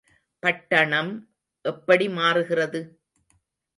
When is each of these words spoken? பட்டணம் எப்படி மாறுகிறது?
பட்டணம் 0.43 1.11
எப்படி 1.65 2.07
மாறுகிறது? 2.09 2.81